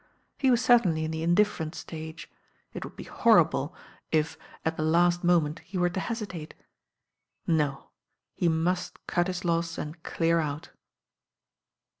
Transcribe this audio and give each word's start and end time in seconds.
He 0.39 0.49
was 0.49 0.63
certainly 0.65 1.05
in 1.05 1.11
the 1.11 1.21
in 1.21 1.35
different 1.35 1.75
stage. 1.75 2.27
It 2.73 2.83
would 2.83 2.95
be 2.95 3.03
horrible 3.03 3.75
if, 4.11 4.35
at 4.65 4.75
the 4.75 4.81
last 4.81 5.23
moment, 5.23 5.59
he 5.59 5.77
were 5.77 5.91
to 5.91 5.99
hesitate. 5.99 6.55
No, 7.45 7.91
he 8.33 8.49
must 8.49 8.97
cut 9.05 9.27
his 9.27 9.45
loss 9.45 9.77
and 9.77 10.01
clear 10.01 10.39
out. 10.39 10.71